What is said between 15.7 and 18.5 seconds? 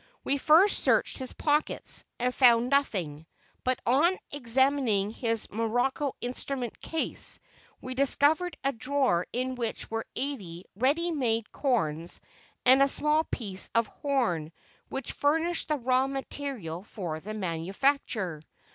raw material for the manufacture!